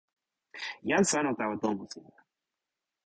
jan 0.89 1.03
San 1.09 1.25
o 1.29 1.33
tawa 1.37 1.55
tomo 1.61 1.83
sina. 1.91 2.13